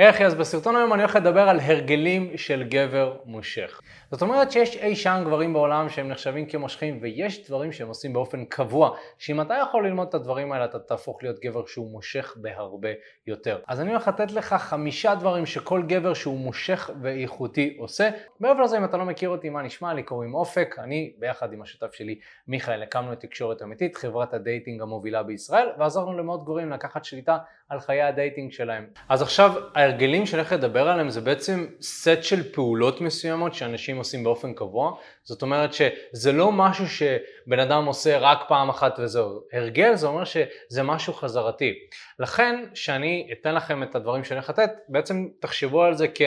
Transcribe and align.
אחי, 0.00 0.24
אז 0.24 0.34
בסרטון 0.34 0.76
היום 0.76 0.92
אני 0.92 1.02
הולך 1.02 1.16
לדבר 1.16 1.48
על 1.48 1.60
הרגלים 1.60 2.36
של 2.36 2.64
גבר 2.68 3.16
מושך. 3.24 3.80
זאת 4.10 4.22
אומרת 4.22 4.52
שיש 4.52 4.76
אי 4.76 4.96
שם 4.96 5.22
גברים 5.26 5.52
בעולם 5.52 5.88
שהם 5.88 6.08
נחשבים 6.08 6.46
כמושכים 6.46 6.98
ויש 7.02 7.48
דברים 7.48 7.72
שהם 7.72 7.88
עושים 7.88 8.12
באופן 8.12 8.44
קבוע, 8.44 8.96
שאם 9.18 9.40
אתה 9.40 9.54
יכול 9.62 9.86
ללמוד 9.86 10.08
את 10.08 10.14
הדברים 10.14 10.52
האלה 10.52 10.64
אתה 10.64 10.78
תהפוך 10.78 11.22
להיות 11.22 11.38
גבר 11.40 11.66
שהוא 11.66 11.90
מושך 11.90 12.36
בהרבה 12.40 12.88
יותר. 13.26 13.58
אז 13.68 13.80
אני 13.80 13.90
הולך 13.90 14.08
לתת 14.08 14.32
לך 14.32 14.54
חמישה 14.54 15.14
דברים 15.14 15.46
שכל 15.46 15.82
גבר 15.82 16.14
שהוא 16.14 16.38
מושך 16.38 16.90
ואיכותי 17.02 17.76
עושה. 17.78 18.10
מעבר 18.40 18.62
לזה 18.62 18.78
אם 18.78 18.84
אתה 18.84 18.96
לא 18.96 19.04
מכיר 19.04 19.28
אותי 19.28 19.50
מה 19.50 19.62
נשמע 19.62 19.94
לי 19.94 20.02
קוראים 20.02 20.34
אופק, 20.34 20.76
אני 20.78 21.12
ביחד 21.18 21.52
עם 21.52 21.62
השותף 21.62 21.92
שלי 21.92 22.18
מיכאל 22.48 22.82
הקמנו 22.82 23.12
את 23.12 23.20
תקשורת 23.20 23.62
אמיתית, 23.62 23.96
חברת 23.96 24.34
הדייטינג 24.34 24.82
המובילה 24.82 25.22
בישראל 25.22 25.68
ועזרנו 25.78 26.18
למאות 26.18 26.44
גברים 26.44 26.70
לקחת 26.70 27.04
שליטה 27.04 27.38
על 27.68 27.80
חיי 27.80 28.02
הדייטינג 28.02 28.52
שלהם. 28.52 28.86
אז 29.08 29.22
עכשיו 29.22 29.52
ההרגלים 29.74 30.26
שאני 30.26 30.40
הולך 30.40 30.52
לדבר 30.52 30.88
עליהם 30.88 31.10
זה 31.10 31.20
בעצם 31.20 31.66
סט 31.80 32.22
של 32.22 32.52
פעולות 32.52 33.00
מסוימות 33.00 33.54
שאנשים 33.54 33.96
עושים 33.96 34.24
באופן 34.24 34.52
קבוע, 34.54 34.92
זאת 35.24 35.42
אומרת 35.42 35.70
שזה 35.72 36.32
לא 36.32 36.52
משהו 36.52 36.86
שבן 36.88 37.58
אדם 37.58 37.84
עושה 37.84 38.18
רק 38.18 38.38
פעם 38.48 38.68
אחת 38.68 38.98
וזהו, 38.98 39.40
הרגל 39.52 39.94
זה 39.94 40.06
אומר 40.06 40.24
שזה 40.24 40.82
משהו 40.82 41.12
חזרתי. 41.12 41.74
לכן 42.18 42.64
שאני 42.74 43.30
אתן 43.32 43.54
לכם 43.54 43.82
את 43.82 43.94
הדברים 43.94 44.24
שאני 44.24 44.38
הולך 44.38 44.50
לתת, 44.50 44.70
בעצם 44.88 45.28
תחשבו 45.40 45.82
על 45.82 45.94
זה 45.94 46.06
כ... 46.14 46.22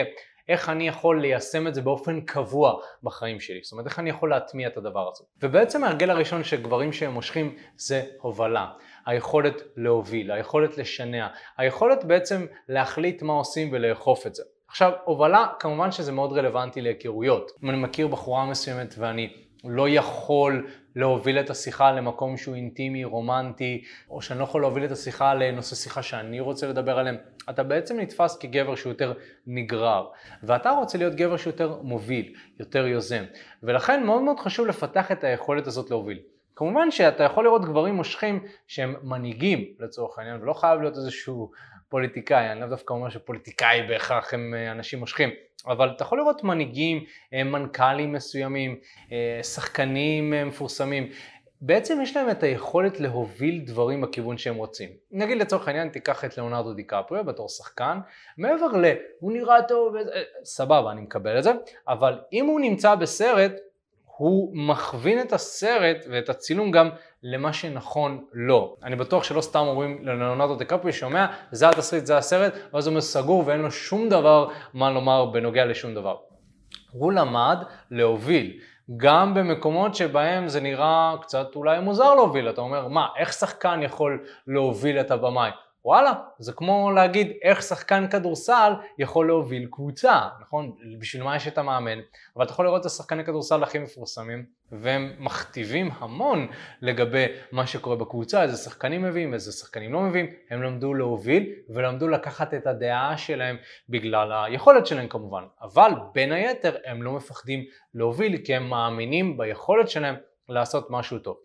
איך 0.48 0.68
אני 0.68 0.88
יכול 0.88 1.20
ליישם 1.20 1.66
את 1.66 1.74
זה 1.74 1.82
באופן 1.82 2.20
קבוע 2.20 2.74
בחיים 3.02 3.40
שלי, 3.40 3.60
זאת 3.62 3.72
אומרת 3.72 3.86
איך 3.86 3.98
אני 3.98 4.10
יכול 4.10 4.30
להטמיע 4.30 4.68
את 4.68 4.76
הדבר 4.76 5.08
הזה. 5.12 5.24
ובעצם 5.42 5.84
ההרגל 5.84 6.10
הראשון 6.10 6.44
של 6.44 6.62
גברים 6.62 6.92
שהם 6.92 7.12
מושכים 7.12 7.56
זה 7.76 8.02
הובלה. 8.20 8.66
היכולת 9.06 9.62
להוביל, 9.76 10.32
היכולת 10.32 10.78
לשנע, 10.78 11.26
היכולת 11.58 12.04
בעצם 12.04 12.46
להחליט 12.68 13.22
מה 13.22 13.32
עושים 13.32 13.68
ולאכוף 13.72 14.26
את 14.26 14.34
זה. 14.34 14.42
עכשיו, 14.68 14.92
הובלה, 15.04 15.46
כמובן 15.58 15.92
שזה 15.92 16.12
מאוד 16.12 16.32
רלוונטי 16.32 16.80
להיכרויות. 16.80 17.50
אם 17.62 17.70
אני 17.70 17.78
מכיר 17.78 18.06
בחורה 18.06 18.46
מסוימת 18.46 18.94
ואני 18.98 19.32
לא 19.64 19.88
יכול 19.88 20.66
להוביל 20.96 21.40
את 21.40 21.50
השיחה 21.50 21.92
למקום 21.92 22.36
שהוא 22.36 22.54
אינטימי, 22.54 23.04
רומנטי, 23.04 23.84
או 24.10 24.22
שאני 24.22 24.38
לא 24.38 24.44
יכול 24.44 24.60
להוביל 24.60 24.84
את 24.84 24.90
השיחה 24.90 25.34
לנושא 25.34 25.76
שיחה 25.76 26.02
שאני 26.02 26.40
רוצה 26.40 26.68
לדבר 26.68 26.98
עליהם, 26.98 27.16
אתה 27.50 27.62
בעצם 27.62 28.00
נתפס 28.00 28.36
כגבר 28.36 28.74
שהוא 28.74 28.90
יותר 28.90 29.12
נגרר, 29.46 30.06
ואתה 30.42 30.70
רוצה 30.70 30.98
להיות 30.98 31.14
גבר 31.14 31.36
שיותר 31.36 31.78
מוביל, 31.82 32.34
יותר 32.60 32.86
יוזם, 32.86 33.24
ולכן 33.62 34.02
מאוד 34.06 34.22
מאוד 34.22 34.40
חשוב 34.40 34.66
לפתח 34.66 35.12
את 35.12 35.24
היכולת 35.24 35.66
הזאת 35.66 35.90
להוביל. 35.90 36.18
כמובן 36.56 36.90
שאתה 36.90 37.24
יכול 37.24 37.44
לראות 37.44 37.64
גברים 37.64 37.94
מושכים 37.94 38.40
שהם 38.66 38.94
מנהיגים 39.02 39.64
לצורך 39.78 40.18
העניין, 40.18 40.42
ולא 40.42 40.52
חייב 40.52 40.80
להיות 40.80 40.96
איזשהו 40.96 41.50
פוליטיקאי, 41.92 42.52
אני 42.52 42.60
לאו 42.60 42.68
דווקא 42.68 42.92
אומר 42.94 43.08
שפוליטיקאי 43.08 43.82
בהכרח 43.88 44.34
הם 44.34 44.54
אה, 44.56 44.72
אנשים 44.72 44.98
מושכים, 44.98 45.30
אבל 45.66 45.90
אתה 45.96 46.04
יכול 46.04 46.18
לראות 46.18 46.44
מנהיגים, 46.44 47.04
אה, 47.34 47.44
מנכ"לים 47.44 48.12
מסוימים, 48.12 48.78
אה, 49.12 49.42
שחקנים 49.42 50.34
מפורסמים, 50.46 51.08
בעצם 51.60 52.00
יש 52.02 52.16
להם 52.16 52.30
את 52.30 52.42
היכולת 52.42 53.00
להוביל 53.00 53.62
דברים 53.66 54.00
בכיוון 54.00 54.38
שהם 54.38 54.54
רוצים. 54.54 54.88
נגיד 55.10 55.38
לצורך 55.38 55.68
העניין 55.68 55.88
תיקח 55.88 56.24
את 56.24 56.36
ליאונרדו 56.36 56.72
דיקפריו 56.74 57.24
בתור 57.24 57.48
שחקן, 57.48 57.98
מעבר 58.38 58.66
ל... 58.66 58.84
הוא 59.20 59.32
נראה 59.32 59.62
טוב, 59.62 59.94
סבבה 60.44 60.92
אני 60.92 61.00
מקבל 61.00 61.38
את 61.38 61.42
זה, 61.42 61.52
אבל 61.88 62.18
אם 62.32 62.46
הוא 62.46 62.60
נמצא 62.60 62.94
בסרט 62.94 63.52
הוא 64.16 64.56
מכווין 64.56 65.20
את 65.20 65.32
הסרט 65.32 66.06
ואת 66.10 66.28
הצילום 66.28 66.70
גם 66.70 66.88
למה 67.22 67.52
שנכון 67.52 68.24
לו. 68.32 68.76
אני 68.82 68.96
בטוח 68.96 69.24
שלא 69.24 69.40
סתם 69.40 69.58
אומרים 69.58 69.98
ללאונרדו 70.06 70.54
דקפרי 70.54 70.92
שומע, 70.92 71.26
זה 71.50 71.68
התסריט, 71.68 72.06
זה 72.06 72.16
הסרט, 72.16 72.52
ואז 72.72 72.86
הוא 72.86 73.00
סגור 73.00 73.42
ואין 73.46 73.60
לו 73.60 73.70
שום 73.70 74.08
דבר 74.08 74.48
מה 74.74 74.90
לומר 74.90 75.24
בנוגע 75.24 75.64
לשום 75.64 75.94
דבר. 75.94 76.16
הוא 76.92 77.12
למד 77.12 77.58
להוביל. 77.90 78.60
גם 78.96 79.34
במקומות 79.34 79.94
שבהם 79.94 80.48
זה 80.48 80.60
נראה 80.60 81.14
קצת 81.22 81.46
אולי 81.56 81.80
מוזר 81.80 82.14
להוביל, 82.14 82.50
אתה 82.50 82.60
אומר, 82.60 82.88
מה, 82.88 83.06
איך 83.18 83.32
שחקן 83.32 83.80
יכול 83.82 84.24
להוביל 84.46 85.00
את 85.00 85.10
הבמאי? 85.10 85.50
וואלה, 85.84 86.12
זה 86.38 86.52
כמו 86.52 86.90
להגיד 86.90 87.32
איך 87.42 87.62
שחקן 87.62 88.08
כדורסל 88.08 88.72
יכול 88.98 89.26
להוביל 89.26 89.68
קבוצה, 89.70 90.20
נכון? 90.40 90.72
בשביל 90.98 91.22
מה 91.22 91.36
יש 91.36 91.48
את 91.48 91.58
המאמן? 91.58 91.98
אבל 92.36 92.44
אתה 92.44 92.52
יכול 92.52 92.64
לראות 92.64 92.80
את 92.80 92.86
השחקני 92.86 93.24
כדורסל 93.24 93.62
הכי 93.62 93.78
מפורסמים, 93.78 94.44
והם 94.72 95.12
מכתיבים 95.18 95.90
המון 95.98 96.46
לגבי 96.82 97.26
מה 97.52 97.66
שקורה 97.66 97.96
בקבוצה, 97.96 98.42
איזה 98.42 98.56
שחקנים 98.56 99.02
מביאים, 99.02 99.34
איזה 99.34 99.52
שחקנים 99.52 99.92
לא 99.92 100.00
מביאים, 100.00 100.26
הם 100.50 100.62
למדו 100.62 100.94
להוביל 100.94 101.52
ולמדו 101.68 102.08
לקחת 102.08 102.54
את 102.54 102.66
הדעה 102.66 103.16
שלהם 103.16 103.56
בגלל 103.88 104.32
היכולת 104.32 104.86
שלהם 104.86 105.08
כמובן, 105.08 105.44
אבל 105.62 105.90
בין 106.14 106.32
היתר 106.32 106.76
הם 106.84 107.02
לא 107.02 107.12
מפחדים 107.12 107.64
להוביל 107.94 108.36
כי 108.44 108.54
הם 108.54 108.70
מאמינים 108.70 109.36
ביכולת 109.36 109.88
שלהם 109.88 110.14
לעשות 110.52 110.86
משהו 110.90 111.18
טוב. 111.18 111.36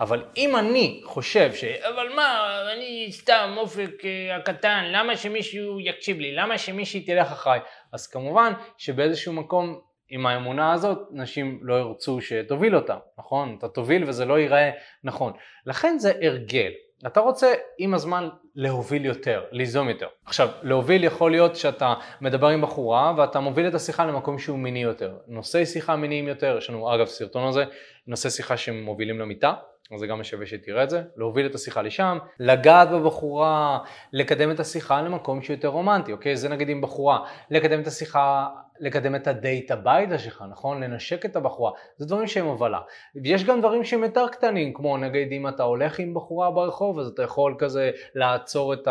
אבל 0.00 0.24
אם 0.36 0.56
אני 0.56 1.00
חושב 1.04 1.54
ש... 1.54 1.64
אבל 1.64 2.08
מה, 2.16 2.58
אני 2.72 3.08
סתם 3.10 3.54
אופק 3.56 4.04
אה, 4.04 4.36
הקטן, 4.36 4.84
למה 4.84 5.16
שמישהו 5.16 5.80
יקשיב 5.80 6.18
לי? 6.18 6.32
למה 6.32 6.58
שמישהי 6.58 7.00
תלך 7.00 7.32
אחריי? 7.32 7.60
אז 7.92 8.06
כמובן 8.06 8.52
שבאיזשהו 8.78 9.32
מקום 9.32 9.80
עם 10.08 10.26
האמונה 10.26 10.72
הזאת 10.72 10.98
נשים 11.10 11.58
לא 11.62 11.74
ירצו 11.74 12.20
שתוביל 12.20 12.76
אותם, 12.76 12.98
נכון? 13.18 13.56
אתה 13.58 13.68
תוביל 13.68 14.04
וזה 14.06 14.24
לא 14.24 14.38
ייראה 14.38 14.70
נכון. 15.04 15.32
לכן 15.66 15.98
זה 15.98 16.12
הרגל. 16.22 16.72
אתה 17.06 17.20
רוצה 17.20 17.52
עם 17.78 17.94
הזמן 17.94 18.28
להוביל 18.54 19.04
יותר, 19.04 19.44
ליזום 19.50 19.88
יותר. 19.88 20.06
עכשיו, 20.24 20.48
להוביל 20.62 21.04
יכול 21.04 21.30
להיות 21.30 21.56
שאתה 21.56 21.94
מדבר 22.20 22.48
עם 22.48 22.62
בחורה 22.62 23.14
ואתה 23.16 23.40
מוביל 23.40 23.68
את 23.68 23.74
השיחה 23.74 24.06
למקום 24.06 24.38
שהוא 24.38 24.58
מיני 24.58 24.82
יותר. 24.82 25.16
נושאי 25.28 25.66
שיחה 25.66 25.96
מיניים 25.96 26.28
יותר, 26.28 26.56
יש 26.58 26.70
לנו 26.70 26.94
אגב 26.94 27.06
סרטון 27.06 27.48
הזה, 27.48 27.64
נושא 28.06 28.28
שיחה 28.28 28.56
שמובילים 28.56 29.20
למיטה, 29.20 29.54
אז 29.94 30.00
זה 30.00 30.06
גם 30.06 30.24
שווה 30.24 30.46
שתראה 30.46 30.82
את 30.82 30.90
זה, 30.90 31.02
להוביל 31.16 31.46
את 31.46 31.54
השיחה 31.54 31.82
לשם, 31.82 32.18
לגעת 32.40 32.90
בבחורה, 32.90 33.78
לקדם 34.12 34.50
את 34.50 34.60
השיחה 34.60 35.02
למקום 35.02 35.42
שהוא 35.42 35.54
יותר 35.54 35.68
רומנטי, 35.68 36.12
אוקיי? 36.12 36.36
זה 36.36 36.48
נגיד 36.48 36.68
עם 36.68 36.80
בחורה, 36.80 37.18
לקדם 37.50 37.80
את 37.80 37.86
השיחה 37.86 38.46
לקדם 38.80 39.14
את 39.14 39.26
הדייט 39.26 39.70
הביתה 39.70 40.18
שלך, 40.18 40.44
נכון? 40.50 40.82
לנשק 40.82 41.24
את 41.24 41.36
הבחורה, 41.36 41.72
זה 41.96 42.06
דברים 42.06 42.26
שהם 42.26 42.46
הובלה. 42.46 42.80
יש 43.24 43.44
גם 43.44 43.60
דברים 43.60 43.84
שהם 43.84 44.02
יותר 44.02 44.28
קטנים, 44.28 44.74
כמו 44.74 44.96
נגיד 44.96 45.32
אם 45.32 45.48
אתה 45.48 45.62
הולך 45.62 45.98
עם 45.98 46.14
בחורה 46.14 46.50
ברחוב, 46.50 46.98
אז 46.98 47.08
אתה 47.08 47.22
יכול 47.22 47.54
כזה 47.58 47.90
לעצור 48.14 48.72
את 48.74 48.88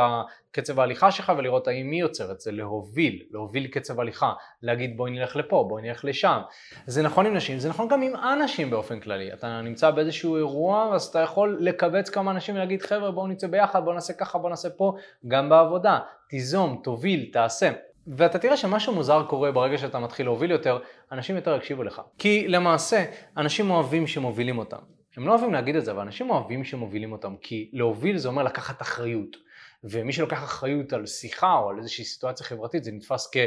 קצב 0.51 0.79
ההליכה 0.79 1.12
שלך 1.12 1.31
ולראות 1.38 1.68
האם 1.68 1.91
היא 1.91 2.01
יוצרת, 2.01 2.40
זה 2.40 2.51
להוביל, 2.51 3.23
להוביל 3.31 3.68
קצב 3.68 4.00
הליכה, 4.00 4.34
להגיד 4.62 4.97
בואי 4.97 5.12
נלך 5.12 5.35
לפה, 5.35 5.66
בואי 5.69 5.81
נלך 5.81 6.06
לשם. 6.06 6.41
זה 6.85 7.03
נכון 7.03 7.25
עם 7.25 7.34
נשים, 7.34 7.59
זה 7.59 7.69
נכון 7.69 7.88
גם 7.88 8.02
עם 8.02 8.16
אנשים 8.16 8.69
באופן 8.69 9.00
כללי. 9.00 9.34
אתה 9.34 9.62
נמצא 9.62 9.91
באיזשהו 9.91 10.38
אירוע, 10.38 10.90
אז 10.94 11.03
אתה 11.03 11.19
יכול 11.19 11.57
לקבץ 11.59 12.09
כמה 12.09 12.31
אנשים 12.31 12.56
ולהגיד 12.56 12.81
חבר'ה 12.81 13.12
בואו 13.12 13.28
נצא 13.28 13.47
ביחד, 13.47 13.84
בואו 13.84 13.96
נעשה 13.96 14.13
ככה, 14.13 14.38
בואו 14.38 14.50
נעשה 14.50 14.69
פה, 14.69 14.94
גם 15.28 15.50
בעבודה. 15.50 16.00
תיזום, 16.29 16.81
תוביל, 16.84 17.29
תעשה. 17.34 17.72
ואתה 18.07 18.39
תראה 18.39 18.57
שמשהו 18.57 18.93
מוזר 18.93 19.23
קורה 19.29 19.51
ברגע 19.51 19.77
שאתה 19.77 19.99
מתחיל 19.99 20.25
להוביל 20.25 20.51
יותר, 20.51 20.79
אנשים 21.11 21.35
יותר 21.35 21.55
יקשיבו 21.55 21.83
לך. 21.83 22.01
כי 22.17 22.47
למעשה, 22.47 23.05
אנשים 23.38 23.69
אוהבים 23.69 24.07
שמובילים 24.07 24.57
אותם. 24.57 24.77
הם 25.17 25.27
לא 25.27 25.31
אוהבים 25.31 25.53
להגיד 25.53 25.75
את 25.75 25.85
זה, 25.85 25.91
אבל 25.91 26.01
אנשים 26.01 26.29
אוהבים 26.29 26.63
שמובילים 26.63 27.11
אותם, 27.11 27.35
כי 27.41 27.69
להוביל 27.73 28.17
זה 28.17 28.27
אומר 28.27 28.43
לקחת 28.43 28.81
אחריות. 28.81 29.38
ומי 29.83 30.13
שלוקח 30.13 30.43
אחריות 30.43 30.93
על 30.93 31.05
שיחה 31.05 31.53
או 31.53 31.69
על 31.69 31.77
איזושהי 31.77 32.05
סיטואציה 32.05 32.45
חברתית, 32.45 32.83
זה 32.83 32.91
נתפס 32.91 33.29
כ... 33.31 33.38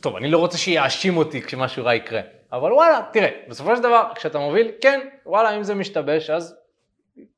טוב, 0.00 0.16
אני 0.16 0.30
לא 0.30 0.38
רוצה 0.38 0.58
שיאשים 0.58 1.16
אותי 1.16 1.42
כשמשהו 1.42 1.84
רע 1.84 1.94
יקרה. 1.94 2.20
אבל 2.52 2.72
וואלה, 2.72 3.00
תראה, 3.12 3.28
בסופו 3.48 3.76
של 3.76 3.82
דבר, 3.82 4.02
כשאתה 4.14 4.38
מוביל, 4.38 4.70
כן, 4.80 5.08
וואלה, 5.26 5.56
אם 5.56 5.62
זה 5.62 5.74
משתבש, 5.74 6.30
אז 6.30 6.56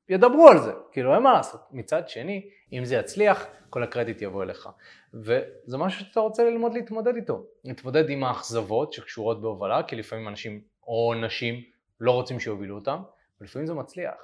ידברו 0.08 0.48
על 0.48 0.58
זה. 0.58 0.72
כאילו, 0.92 1.14
אין 1.14 1.22
מה 1.22 1.32
לעשות. 1.32 1.60
מצד 1.70 2.08
שני, 2.08 2.48
אם 2.72 2.84
זה 2.84 2.94
יצליח, 2.94 3.46
כל 3.70 3.82
הקרדיט 3.82 4.22
יבוא 4.22 4.42
אליך. 4.42 4.68
וזה 5.14 5.78
משהו 5.78 6.04
שאתה 6.04 6.20
רוצה 6.20 6.44
ללמוד 6.44 6.74
להתמודד 6.74 7.16
איתו. 7.16 7.44
להתמודד 7.64 8.10
עם 8.10 8.24
האכזבות 8.24 8.92
שקשורות 8.92 9.42
בהובלה, 9.42 9.82
כי 9.82 9.96
לפעמים 9.96 10.28
אנשים 10.28 10.60
או 10.86 11.14
נשים 11.14 11.54
לא 12.00 12.12
רוצים 12.12 12.40
שיובילו 12.40 12.74
אותם, 12.74 13.02
ולפעמים 13.40 13.66
זה 13.66 13.74
מצליח. 13.74 14.14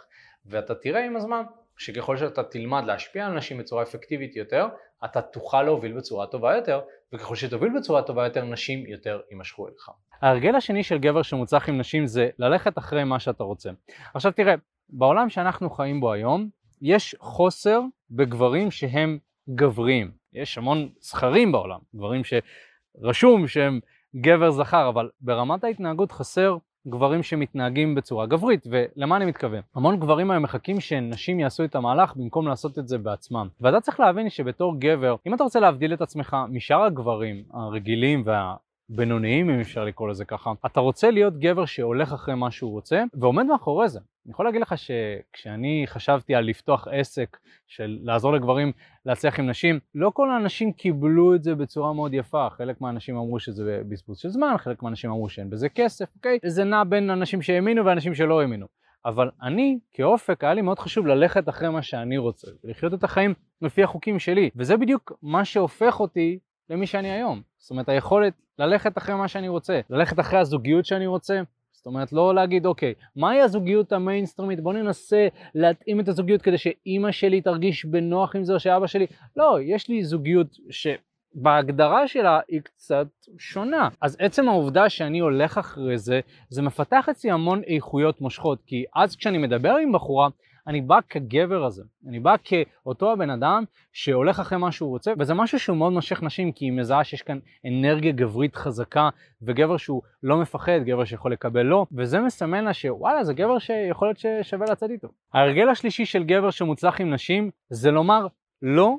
ואתה 0.47 0.75
תראה 0.75 1.07
עם 1.07 1.17
הזמן 1.17 1.43
שככל 1.77 2.17
שאתה 2.17 2.43
תלמד 2.43 2.85
להשפיע 2.85 3.27
על 3.27 3.33
נשים 3.33 3.59
בצורה 3.59 3.83
אפקטיבית 3.83 4.37
יותר, 4.37 4.67
אתה 5.05 5.23
תוכל 5.23 5.63
להוביל 5.63 5.93
בצורה 5.93 6.27
טובה 6.27 6.57
יותר, 6.57 6.81
וככל 7.13 7.35
שתוביל 7.35 7.79
בצורה 7.79 8.03
טובה 8.03 8.25
יותר, 8.25 8.45
נשים 8.45 8.87
יותר 8.87 9.21
יימשכו 9.31 9.69
אליך. 9.69 9.91
ההרגל 10.23 10.55
השני 10.55 10.83
של 10.83 10.99
גבר 10.99 11.23
שמוצלח 11.23 11.69
עם 11.69 11.79
נשים 11.79 12.07
זה 12.07 12.29
ללכת 12.39 12.79
אחרי 12.79 13.05
מה 13.05 13.21
שאתה 13.21 13.45
רוצה. 13.45 13.71
עכשיו 14.15 14.33
תראה, 14.33 14.55
בעולם 14.91 15.29
שאנחנו 15.29 15.71
חיים 15.71 16.01
בו 16.01 16.13
היום, 16.13 16.49
יש 16.83 17.17
חוסר 17.19 17.81
בגברים 18.11 18.71
שהם 18.71 19.19
גבריים. 19.55 20.11
יש 20.33 20.59
המון 20.59 20.89
זכרים 21.01 21.53
בעולם, 21.53 21.79
גברים 21.97 22.23
שרשום 22.25 23.49
שהם 23.49 23.81
גבר 24.17 24.51
זכר, 24.51 24.89
אבל 24.89 25.11
ברמת 25.21 25.65
ההתנהגות 25.65 26.13
חסר 26.13 26.57
גברים 26.89 27.23
שמתנהגים 27.23 27.95
בצורה 27.95 28.27
גברית, 28.27 28.67
ולמה 28.71 29.17
אני 29.17 29.25
מתכוון? 29.25 29.61
המון 29.75 30.01
גברים 30.01 30.31
היום 30.31 30.43
מחכים 30.43 30.81
שנשים 30.81 31.41
יעשו 31.41 31.65
את 31.65 31.75
המהלך 31.75 32.17
במקום 32.17 32.49
לעשות 32.49 32.79
את 32.79 32.89
זה 32.89 32.99
בעצמם. 32.99 33.49
ואתה 33.61 33.81
צריך 33.81 34.01
להבין 34.01 34.31
שבתור 34.31 34.75
גבר, 34.79 35.17
אם 35.27 35.35
אתה 35.35 35.45
רוצה 35.45 35.61
להבדיל 35.61 35.95
את 35.95 36.01
עצמך 36.01 36.37
משאר 36.49 36.83
הגברים 36.83 37.45
הרגילים 37.53 38.23
וה... 38.27 38.55
בינוניים 38.89 39.51
אם 39.51 39.61
אפשר 39.61 39.85
לקרוא 39.85 40.09
לזה 40.09 40.25
ככה, 40.25 40.53
אתה 40.67 40.81
רוצה 40.81 41.11
להיות 41.11 41.39
גבר 41.39 41.65
שהולך 41.65 42.13
אחרי 42.13 42.35
מה 42.35 42.51
שהוא 42.51 42.71
רוצה 42.71 43.05
ועומד 43.15 43.47
מאחורי 43.47 43.89
זה. 43.89 44.01
אני 44.27 44.33
יכול 44.33 44.47
להגיד 44.47 44.61
לך 44.61 44.75
שכשאני 44.79 45.85
חשבתי 45.87 46.35
על 46.35 46.45
לפתוח 46.45 46.89
עסק 46.91 47.37
של 47.67 47.99
לעזור 48.03 48.33
לגברים 48.33 48.73
להצליח 49.07 49.39
עם 49.39 49.47
נשים, 49.47 49.79
לא 49.95 50.11
כל 50.15 50.31
האנשים 50.31 50.73
קיבלו 50.73 51.35
את 51.35 51.43
זה 51.43 51.55
בצורה 51.55 51.93
מאוד 51.93 52.15
יפה. 52.15 52.49
חלק 52.51 52.81
מהאנשים 52.81 53.17
אמרו 53.17 53.41
שזה 53.41 53.81
בזבוז 53.89 54.19
של 54.19 54.29
זמן, 54.29 54.55
חלק 54.59 54.83
מהאנשים 54.83 55.11
אמרו 55.11 55.29
שאין 55.29 55.51
בזה 55.51 55.69
כסף, 55.69 56.07
אוקיי? 56.17 56.39
זה 56.47 56.65
נע 56.65 56.85
בין 56.85 57.11
אנשים 57.11 57.43
שהאמינו 57.43 57.85
ואנשים 57.85 58.15
שלא 58.15 58.41
האמינו. 58.41 58.67
אבל 59.05 59.31
אני, 59.43 59.79
כאופק, 59.93 60.45
היה 60.45 60.55
לי 60.55 60.63
מאוד 60.63 60.79
חשוב 60.79 61.07
ללכת 61.07 61.49
אחרי 61.49 61.69
מה 61.69 61.83
שאני 61.83 62.19
רוצה, 62.19 62.51
ולחיות 62.65 62.95
את 62.95 63.05
החיים 63.05 63.35
לפי 63.63 63.83
החוקים 63.83 64.19
שלי. 64.19 64.51
וזה 64.57 64.77
בדיוק 64.77 65.13
מה 65.23 65.45
שהופך 65.45 66.01
אותי 66.01 66.39
למי 66.71 66.87
שאני 66.87 67.11
היום. 67.11 67.43
זאת 67.59 67.71
אומרת, 67.71 67.89
היכולת 67.89 68.35
ללכת 68.59 68.99
אחרי 68.99 69.15
מה 69.15 69.29
שאני 69.29 69.49
רוצה, 69.49 69.81
ללכת 69.91 70.21
אחרי 70.21 70.39
הזוגיות 70.39 70.85
שאני 70.85 71.07
רוצה, 71.07 71.41
זאת 71.87 71.95
אומרת, 71.95 72.13
לא 72.13 72.35
להגיד, 72.35 72.67
אוקיי, 72.67 72.95
מהי 73.17 73.41
הזוגיות 73.41 73.93
המיינסטרימית? 73.93 74.61
בוא 74.61 74.73
ננסה 74.73 75.29
להתאים 75.55 76.01
את 76.01 76.09
הזוגיות 76.09 76.43
כדי 76.43 76.59
שאימא 76.59 77.13
שלי 77.13 77.41
תרגיש 77.41 77.85
בנוח 77.85 78.37
עם 78.37 78.45
זה 78.45 78.55
או 78.55 78.61
שאבא 78.61 78.87
שלי. 78.87 79.07
לא, 79.37 79.59
יש 79.63 79.89
לי 79.89 80.05
זוגיות 80.05 80.57
שבהגדרה 80.71 82.09
שלה 82.09 82.41
היא 82.49 82.61
קצת 82.61 83.07
שונה. 83.39 83.89
אז 84.01 84.17
עצם 84.21 84.49
העובדה 84.49 84.89
שאני 84.89 85.19
הולך 85.19 85.59
אחרי 85.59 85.99
זה, 85.99 86.21
זה 86.49 86.63
מפתח 86.63 87.09
אצלי 87.11 87.31
המון 87.31 87.63
איכויות 87.67 88.21
מושכות, 88.21 88.63
כי 88.67 88.85
אז 88.95 89.17
כשאני 89.17 89.39
מדבר 89.39 89.77
עם 89.83 89.93
בחורה, 89.93 90.29
אני 90.67 90.81
בא 90.81 90.99
כגבר 91.09 91.65
הזה, 91.65 91.83
אני 92.09 92.21
בא 92.21 92.35
כאותו 92.45 93.13
הבן 93.13 93.31
אדם 93.31 93.65
שהולך 93.93 94.41
אחרי 94.41 94.59
מה 94.59 94.73
שהוא 94.73 94.89
רוצה, 94.89 95.13
וזה 95.19 95.35
משהו 95.35 95.59
שהוא 95.59 95.77
מאוד 95.77 95.93
מושך 95.93 96.23
נשים, 96.23 96.53
כי 96.53 96.65
היא 96.65 96.73
מזהה 96.73 97.05
שיש 97.05 97.23
כאן 97.23 97.39
אנרגיה 97.67 98.13
גברית 98.13 98.57
חזקה, 98.57 99.09
וגבר 99.43 99.77
שהוא 99.77 100.03
לא 100.23 100.37
מפחד, 100.37 100.81
גבר 100.85 101.05
שיכול 101.05 101.33
לקבל 101.33 101.63
לא, 101.63 101.87
וזה 101.93 102.21
מסמן 102.21 102.65
לה 102.65 102.75
שוואלה, 102.75 103.25
זה 103.25 103.35
גבר 103.35 103.59
שיכול 103.59 104.09
להיות 104.09 104.19
ששווה 104.19 104.67
לצאת 104.71 104.91
איתו. 104.91 105.09
ההרגל 105.35 105.69
השלישי 105.69 106.07
של 106.07 106.25
גבר 106.25 106.51
שמוצלח 106.51 107.01
עם 107.01 107.15
נשים, 107.15 107.51
זה 107.71 107.91
לומר 107.91 108.27
לא 108.63 108.97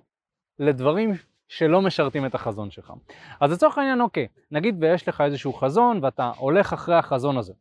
לדברים 0.60 1.14
שלא 1.48 1.82
משרתים 1.82 2.26
את 2.26 2.36
החזון 2.36 2.72
שלך. 2.72 2.94
אז 3.42 3.52
לצורך 3.52 3.78
העניין, 3.78 4.02
אוקיי, 4.02 4.28
נגיד 4.52 4.84
ויש 4.84 5.08
לך 5.08 5.22
איזשהו 5.22 5.54
חזון 5.54 6.00
ואתה 6.04 6.32
הולך 6.38 6.74
אחרי 6.74 6.96
החזון 6.96 7.38
הזה. 7.38 7.54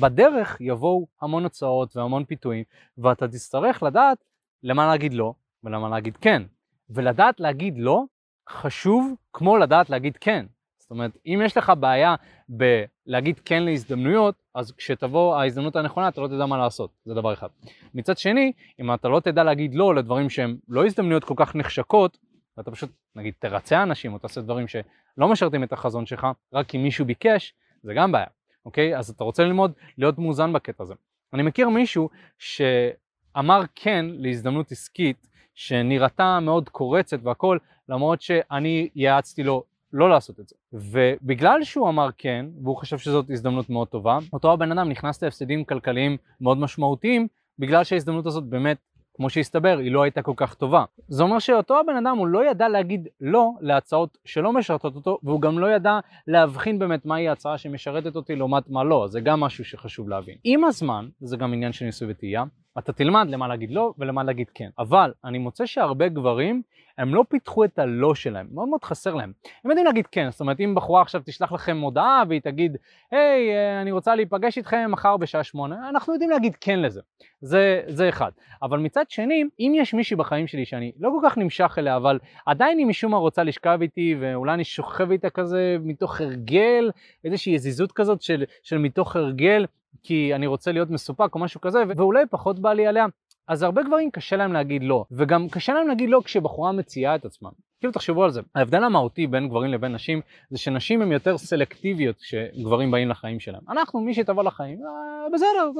בדרך 0.00 0.56
יבואו 0.60 1.06
המון 1.20 1.44
הצעות 1.44 1.96
והמון 1.96 2.24
פיתויים, 2.24 2.64
ואתה 2.98 3.28
תצטרך 3.28 3.82
לדעת 3.82 4.18
למה 4.62 4.86
להגיד 4.86 5.14
לא 5.14 5.34
ולמה 5.64 5.88
להגיד 5.88 6.16
כן. 6.16 6.42
ולדעת 6.90 7.40
להגיד 7.40 7.78
לא 7.78 8.04
חשוב 8.48 9.14
כמו 9.32 9.56
לדעת 9.56 9.90
להגיד 9.90 10.16
כן. 10.16 10.46
זאת 10.78 10.90
אומרת, 10.90 11.16
אם 11.26 11.40
יש 11.44 11.56
לך 11.56 11.72
בעיה 11.80 12.14
בלהגיד 12.48 13.40
כן 13.44 13.62
להזדמנויות, 13.62 14.34
אז 14.54 14.72
כשתבוא 14.72 15.36
ההזדמנות 15.36 15.76
הנכונה 15.76 16.08
אתה 16.08 16.20
לא 16.20 16.28
תדע 16.28 16.46
מה 16.46 16.58
לעשות, 16.58 16.90
זה 17.04 17.14
דבר 17.14 17.32
אחד. 17.32 17.48
מצד 17.94 18.18
שני, 18.18 18.52
אם 18.80 18.94
אתה 18.94 19.08
לא 19.08 19.20
תדע 19.20 19.44
להגיד 19.44 19.74
לא 19.74 19.94
לדברים 19.94 20.30
שהם 20.30 20.56
לא 20.68 20.86
הזדמנויות 20.86 21.24
כל 21.24 21.34
כך 21.36 21.54
נחשקות, 21.54 22.18
ואתה 22.56 22.70
פשוט, 22.70 22.90
נגיד, 23.16 23.34
תרצה 23.38 23.82
אנשים 23.82 24.12
או 24.12 24.18
תעשה 24.18 24.40
דברים 24.40 24.68
שלא 24.68 25.28
משרתים 25.28 25.62
את 25.62 25.72
החזון 25.72 26.06
שלך, 26.06 26.26
רק 26.52 26.66
כי 26.66 26.78
מישהו 26.78 27.04
ביקש, 27.04 27.54
זה 27.82 27.94
גם 27.94 28.12
בעיה. 28.12 28.26
אוקיי? 28.66 28.96
אז 28.96 29.10
אתה 29.10 29.24
רוצה 29.24 29.44
ללמוד 29.44 29.72
להיות 29.98 30.18
מאוזן 30.18 30.52
בקטע 30.52 30.82
הזה. 30.82 30.94
אני 31.32 31.42
מכיר 31.42 31.68
מישהו 31.68 32.08
שאמר 32.38 33.62
כן 33.74 34.06
להזדמנות 34.08 34.72
עסקית 34.72 35.28
שנראתה 35.54 36.40
מאוד 36.40 36.68
קורצת 36.68 37.18
והכל, 37.22 37.58
למרות 37.88 38.22
שאני 38.22 38.88
יעצתי 38.94 39.42
לו 39.42 39.64
לא 39.92 40.10
לעשות 40.10 40.40
את 40.40 40.48
זה. 40.48 40.56
ובגלל 40.72 41.64
שהוא 41.64 41.88
אמר 41.88 42.08
כן, 42.18 42.46
והוא 42.62 42.76
חושב 42.76 42.98
שזאת 42.98 43.30
הזדמנות 43.30 43.70
מאוד 43.70 43.88
טובה, 43.88 44.18
אותו 44.32 44.52
הבן 44.52 44.72
אדם 44.72 44.88
נכנס 44.88 45.22
להפסדים 45.22 45.64
כלכליים 45.64 46.16
מאוד 46.40 46.58
משמעותיים, 46.58 47.28
בגלל 47.58 47.84
שההזדמנות 47.84 48.26
הזאת 48.26 48.44
באמת 48.44 48.78
כמו 49.14 49.30
שהסתבר, 49.30 49.78
היא 49.78 49.92
לא 49.92 50.02
הייתה 50.02 50.22
כל 50.22 50.32
כך 50.36 50.54
טובה. 50.54 50.84
זה 51.08 51.22
אומר 51.22 51.38
שאותו 51.38 51.80
הבן 51.80 51.96
אדם 52.06 52.18
הוא 52.18 52.26
לא 52.26 52.50
ידע 52.50 52.68
להגיד 52.68 53.08
לא 53.20 53.50
להצעות 53.60 54.18
שלא 54.24 54.52
משרתות 54.52 54.96
אותו, 54.96 55.18
והוא 55.22 55.40
גם 55.40 55.58
לא 55.58 55.66
ידע 55.66 55.98
להבחין 56.26 56.78
באמת 56.78 57.06
מהי 57.06 57.28
ההצעה 57.28 57.58
שמשרתת 57.58 58.16
אותי 58.16 58.36
לעומת 58.36 58.68
מה 58.68 58.84
לא, 58.84 59.06
זה 59.08 59.20
גם 59.20 59.40
משהו 59.40 59.64
שחשוב 59.64 60.08
להבין. 60.08 60.36
עם 60.44 60.64
הזמן, 60.64 61.08
זה 61.20 61.36
גם 61.36 61.52
עניין 61.52 61.72
של 61.72 61.84
ניסוי 61.84 62.10
וטעייה, 62.10 62.44
אתה 62.78 62.92
תלמד 62.92 63.26
למה 63.30 63.48
להגיד 63.48 63.70
לא 63.70 63.92
ולמה 63.98 64.22
להגיד 64.22 64.50
כן. 64.54 64.68
אבל 64.78 65.12
אני 65.24 65.38
מוצא 65.38 65.66
שהרבה 65.66 66.08
גברים, 66.08 66.62
הם 66.98 67.14
לא 67.14 67.24
פיתחו 67.28 67.64
את 67.64 67.78
הלא 67.78 68.14
שלהם, 68.14 68.48
מאוד 68.52 68.68
מאוד 68.68 68.84
חסר 68.84 69.14
להם. 69.14 69.32
הם 69.64 69.70
יודעים 69.70 69.86
להגיד 69.86 70.06
כן, 70.06 70.30
זאת 70.30 70.40
אומרת 70.40 70.60
אם 70.60 70.74
בחורה 70.74 71.02
עכשיו 71.02 71.22
תשלח 71.24 71.52
לכם 71.52 71.80
הודעה 71.80 72.22
והיא 72.28 72.40
תגיד, 72.40 72.76
היי, 73.10 73.50
אה, 73.52 73.82
אני 73.82 73.92
רוצה 73.92 74.14
להיפגש 74.14 74.58
איתכם 74.58 74.90
מחר 74.90 75.16
בשעה 75.16 75.44
שמונה, 75.44 75.88
אנחנו 75.88 76.12
יודעים 76.12 76.30
להגיד 76.30 76.56
כן 76.60 76.80
לזה. 76.80 77.00
זה, 77.40 77.82
זה 77.86 78.08
אחד. 78.08 78.30
אבל 78.62 78.78
מצד 78.78 79.04
שני, 79.08 79.44
אם 79.60 79.72
יש 79.76 79.94
מישהי 79.94 80.16
בחיים 80.16 80.46
שלי 80.46 80.64
שאני 80.64 80.92
לא 80.98 81.10
כל 81.20 81.28
כך 81.28 81.38
נמשך 81.38 81.74
אליה, 81.78 81.96
אבל 81.96 82.18
עדיין 82.46 82.78
היא 82.78 82.86
משום 82.86 83.10
מה 83.10 83.16
רוצה 83.16 83.42
לשכב 83.42 83.78
איתי, 83.82 84.16
ואולי 84.20 84.54
אני 84.54 84.64
שוכב 84.64 85.10
איתה 85.10 85.30
כזה 85.30 85.76
מתוך 85.80 86.20
הרגל, 86.20 86.90
איזושהי 87.24 87.52
יזיזות 87.52 87.92
כזאת 87.92 88.22
של, 88.22 88.44
של 88.62 88.78
מתוך 88.78 89.16
הרגל, 89.16 89.66
כי 90.02 90.34
אני 90.34 90.46
רוצה 90.46 90.72
להיות 90.72 90.90
מסופק 90.90 91.34
או 91.34 91.40
משהו 91.40 91.60
כזה, 91.60 91.82
ואולי 91.96 92.26
פחות 92.30 92.58
בא 92.58 92.72
לי 92.72 92.86
עליה. 92.86 93.06
אז 93.48 93.62
הרבה 93.62 93.82
גברים 93.82 94.10
קשה 94.10 94.36
להם 94.36 94.52
להגיד 94.52 94.82
לא, 94.84 95.04
וגם 95.10 95.48
קשה 95.48 95.74
להם 95.74 95.88
להגיד 95.88 96.10
לא 96.10 96.20
כשבחורה 96.24 96.72
מציעה 96.72 97.14
את 97.14 97.24
עצמה. 97.24 97.50
כאילו 97.80 97.92
תחשבו 97.92 98.24
על 98.24 98.30
זה, 98.30 98.40
ההבדל 98.54 98.84
המהותי 98.84 99.26
בין 99.26 99.48
גברים 99.48 99.70
לבין 99.70 99.94
נשים 99.94 100.20
זה 100.50 100.58
שנשים 100.58 101.02
הן 101.02 101.12
יותר 101.12 101.38
סלקטיביות 101.38 102.16
כשגברים 102.16 102.90
באים 102.90 103.08
לחיים 103.08 103.40
שלהם. 103.40 103.62
אנחנו, 103.68 104.00
מי 104.00 104.14
שתבוא 104.14 104.42
לחיים, 104.42 104.78
אה, 104.78 105.30
בסדר, 105.34 105.70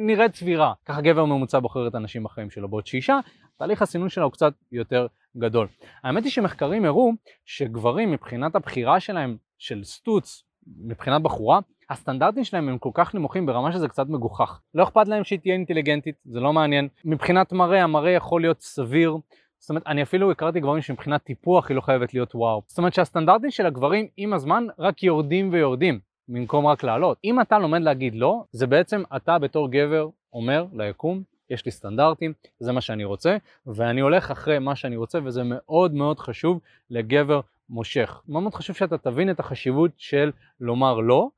נראית 0.00 0.34
סבירה. 0.34 0.72
ככה 0.84 1.00
גבר 1.00 1.24
ממוצע 1.24 1.58
בוחר 1.58 1.88
את 1.88 1.94
הנשים 1.94 2.24
בחיים 2.24 2.50
שלו, 2.50 2.68
בעוד 2.68 2.86
שאישה, 2.86 3.18
תהליך 3.58 3.82
הסינון 3.82 4.08
שלה 4.08 4.24
הוא 4.24 4.32
קצת 4.32 4.52
יותר 4.72 5.06
גדול. 5.36 5.66
האמת 6.04 6.24
היא 6.24 6.32
שמחקרים 6.32 6.84
הראו 6.84 7.12
שגברים 7.44 8.10
מבחינת 8.10 8.54
הבחירה 8.54 9.00
שלהם 9.00 9.36
של 9.58 9.84
סטוץ, 9.84 10.44
מבחינת 10.84 11.22
בחורה, 11.22 11.60
הסטנדרטים 11.90 12.44
שלהם 12.44 12.68
הם 12.68 12.78
כל 12.78 12.90
כך 12.94 13.14
נמוכים 13.14 13.46
ברמה 13.46 13.72
שזה 13.72 13.88
קצת 13.88 14.08
מגוחך. 14.08 14.60
לא 14.74 14.82
אכפת 14.82 15.08
להם 15.08 15.24
שהיא 15.24 15.38
תהיה 15.38 15.54
אינטליגנטית, 15.54 16.14
זה 16.24 16.40
לא 16.40 16.52
מעניין. 16.52 16.88
מבחינת 17.04 17.52
מראה, 17.52 17.82
המראה 17.82 18.10
יכול 18.10 18.40
להיות 18.40 18.60
סביר. 18.60 19.16
זאת 19.58 19.70
אומרת, 19.70 19.86
אני 19.86 20.02
אפילו 20.02 20.30
הכרתי 20.30 20.60
גברים 20.60 20.82
שמבחינת 20.82 21.22
טיפוח 21.24 21.68
היא 21.68 21.76
לא 21.76 21.80
חייבת 21.80 22.14
להיות 22.14 22.34
וואו. 22.34 22.62
זאת 22.66 22.78
אומרת 22.78 22.94
שהסטנדרטים 22.94 23.50
של 23.50 23.66
הגברים 23.66 24.06
עם 24.16 24.32
הזמן 24.32 24.66
רק 24.78 25.02
יורדים 25.02 25.52
ויורדים, 25.52 26.00
במקום 26.28 26.66
רק 26.66 26.84
לעלות. 26.84 27.18
אם 27.24 27.40
אתה 27.40 27.58
לומד 27.58 27.82
להגיד 27.82 28.14
לא, 28.14 28.44
זה 28.52 28.66
בעצם 28.66 29.02
אתה 29.16 29.38
בתור 29.38 29.70
גבר 29.70 30.08
אומר 30.32 30.66
ליקום, 30.72 31.22
יש 31.50 31.64
לי 31.64 31.70
סטנדרטים, 31.70 32.32
זה 32.60 32.72
מה 32.72 32.80
שאני 32.80 33.04
רוצה, 33.04 33.36
ואני 33.66 34.00
הולך 34.00 34.30
אחרי 34.30 34.58
מה 34.58 34.76
שאני 34.76 34.96
רוצה, 34.96 35.18
וזה 35.24 35.42
מאוד 35.44 35.94
מאוד 35.94 36.18
חשוב 36.18 36.60
לגבר 36.90 37.40
מושך. 37.70 38.22
מאוד 38.28 38.42
מאוד 38.42 38.54
חשוב 38.54 38.76
שאתה 38.76 38.98
תבין 38.98 39.30
את 39.30 39.40
החשיבות 39.40 39.90
של 39.96 40.30
לומר 40.60 41.00
לא, 41.00 41.28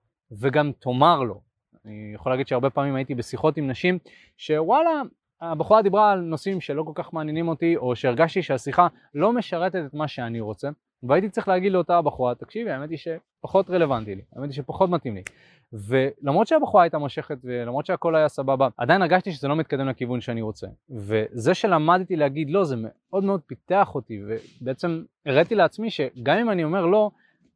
וגם 0.40 0.72
תאמר 0.78 1.22
לו. 1.22 1.40
אני 1.84 2.12
יכול 2.14 2.32
להגיד 2.32 2.48
שהרבה 2.48 2.70
פעמים 2.70 2.94
הייתי 2.94 3.14
בשיחות 3.14 3.56
עם 3.56 3.70
נשים 3.70 3.98
שוואלה, 4.36 5.02
הבחורה 5.40 5.82
דיברה 5.82 6.12
על 6.12 6.20
נושאים 6.20 6.60
שלא 6.60 6.82
כל 6.82 6.92
כך 6.94 7.12
מעניינים 7.12 7.48
אותי, 7.48 7.76
או 7.76 7.96
שהרגשתי 7.96 8.42
שהשיחה 8.42 8.86
לא 9.14 9.32
משרתת 9.32 9.82
את 9.86 9.94
מה 9.94 10.08
שאני 10.08 10.40
רוצה, 10.40 10.70
והייתי 11.02 11.28
צריך 11.28 11.48
להגיד 11.48 11.72
לאותה 11.72 11.98
הבחורה, 11.98 12.34
תקשיבי, 12.34 12.70
האמת 12.70 12.90
היא 12.90 12.98
שפחות 12.98 13.70
רלוונטי 13.70 14.14
לי, 14.14 14.22
האמת 14.36 14.48
היא 14.48 14.54
שפחות 14.54 14.90
מתאים 14.90 15.14
לי. 15.14 15.22
ולמרות 15.72 16.46
שהבחורה 16.46 16.82
הייתה 16.82 16.98
מושכת 16.98 17.38
ולמרות 17.44 17.86
שהכל 17.86 18.16
היה 18.16 18.28
סבבה, 18.28 18.68
עדיין 18.76 19.02
הרגשתי 19.02 19.32
שזה 19.32 19.48
לא 19.48 19.56
מתקדם 19.56 19.88
לכיוון 19.88 20.20
שאני 20.20 20.42
רוצה. 20.42 20.66
וזה 20.90 21.54
שלמדתי 21.54 22.16
להגיד 22.16 22.50
לא, 22.50 22.64
זה 22.64 22.76
מאוד 22.78 23.24
מאוד 23.24 23.40
פיתח 23.46 23.94
אותי, 23.94 24.20
ובעצם 24.60 25.02
הראיתי 25.26 25.54
לעצמי 25.54 25.90
שגם 25.90 26.36
אם 26.38 26.50
אני 26.50 26.64
אומר 26.64 26.86
לא, 26.86 27.10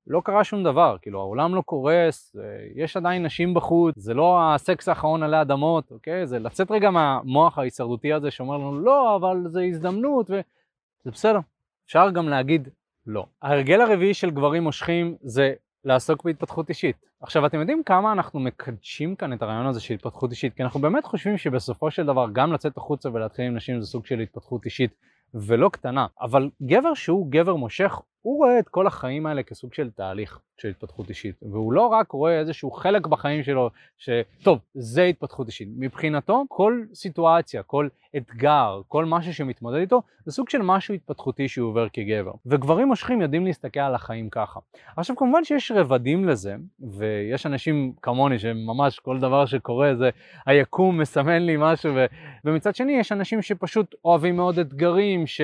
לא 0.06 0.20
קרה 0.25 0.44
שום 0.44 0.64
דבר, 0.64 0.96
כאילו 1.02 1.20
העולם 1.20 1.54
לא 1.54 1.60
קורס, 1.60 2.36
יש 2.75 2.96
עדיין 2.96 3.26
נשים 3.26 3.54
בחוץ, 3.54 3.94
זה 3.96 4.14
לא 4.14 4.54
הסקס 4.54 4.88
האחרון 4.88 5.22
עלי 5.22 5.40
אדמות, 5.40 5.90
אוקיי? 5.90 6.26
זה 6.26 6.38
לצאת 6.38 6.70
רגע 6.70 6.90
מהמוח 6.90 7.58
ההישרדותי 7.58 8.12
הזה 8.12 8.30
שאומר 8.30 8.56
לנו 8.56 8.80
לא, 8.80 9.16
אבל 9.16 9.36
זה 9.46 9.62
הזדמנות, 9.62 10.30
וזה 10.30 11.10
בסדר, 11.12 11.38
אפשר 11.86 12.10
גם 12.10 12.28
להגיד 12.28 12.68
לא. 13.06 13.26
ההרגל 13.42 13.80
הרביעי 13.80 14.14
של 14.14 14.30
גברים 14.30 14.62
מושכים 14.62 15.16
זה 15.20 15.54
לעסוק 15.84 16.25
בהתפתחות 16.25 16.68
אישית. 16.68 16.96
עכשיו 17.20 17.46
אתם 17.46 17.60
יודעים 17.60 17.82
כמה 17.82 18.12
אנחנו 18.12 18.40
מקדשים 18.40 19.16
כאן 19.16 19.32
את 19.32 19.42
הרעיון 19.42 19.66
הזה 19.66 19.80
של 19.80 19.94
התפתחות 19.94 20.30
אישית, 20.30 20.54
כי 20.54 20.62
אנחנו 20.62 20.80
באמת 20.80 21.04
חושבים 21.04 21.38
שבסופו 21.38 21.90
של 21.90 22.06
דבר 22.06 22.26
גם 22.32 22.52
לצאת 22.52 22.76
החוצה 22.76 23.10
ולהתחיל 23.12 23.44
עם 23.44 23.56
נשים 23.56 23.80
זה 23.80 23.86
סוג 23.86 24.06
של 24.06 24.20
התפתחות 24.20 24.64
אישית 24.64 24.94
ולא 25.34 25.68
קטנה, 25.68 26.06
אבל 26.20 26.50
גבר 26.62 26.94
שהוא 26.94 27.30
גבר 27.30 27.54
מושך 27.54 28.00
הוא 28.26 28.37
רואה 28.37 28.59
את 28.59 28.68
כל 28.68 28.87
החיים 28.87 29.26
האלה 29.26 29.42
כסוג 29.42 29.75
של 29.75 29.90
תהליך 29.90 30.40
של 30.59 30.68
התפתחות 30.68 31.09
אישית, 31.09 31.35
והוא 31.42 31.73
לא 31.73 31.87
רק 31.87 32.12
רואה 32.12 32.38
איזשהו 32.38 32.71
חלק 32.71 33.06
בחיים 33.06 33.42
שלו 33.42 33.71
שטוב, 33.99 34.59
זה 34.75 35.04
התפתחות 35.04 35.47
אישית. 35.47 35.68
מבחינתו 35.76 36.45
כל 36.49 36.83
סיטואציה, 36.95 37.62
כל 37.62 37.88
אתגר, 38.16 38.80
כל 38.88 39.04
משהו 39.04 39.35
שמתמודד 39.35 39.78
איתו, 39.78 40.02
זה 40.25 40.33
סוג 40.33 40.49
של 40.49 40.62
משהו 40.62 40.95
התפתחותי 40.95 41.49
שהוא 41.49 41.68
עובר 41.68 41.88
כגבר. 41.88 42.33
וגברים 42.47 42.88
מושכים 42.88 43.23
יודעים 43.23 43.47
להסתכל 43.47 43.80
על 43.80 43.95
החיים 43.95 44.30
ככה. 44.30 44.61
עכשיו 44.97 45.16
כמובן 45.16 45.45
שיש 45.45 45.73
רבדים 45.73 46.28
לזה, 46.28 46.54
ויש 46.80 47.47
אנשים 47.47 47.92
כמוני 48.02 48.38
שממש 48.38 48.99
כל 48.99 49.18
דבר 49.18 49.47
שקורה 49.47 49.95
זה 49.95 50.11
היקום 50.47 51.00
מסמן 51.00 51.42
לי 51.42 51.56
משהו, 51.59 51.95
ו... 51.95 52.04
ומצד 52.45 52.75
שני 52.75 52.92
יש 52.92 53.12
אנשים 53.12 53.42
שפשוט 53.42 53.95
אוהבים 54.04 54.37
מאוד 54.37 54.59
אתגרים, 54.59 55.26
ש... 55.26 55.40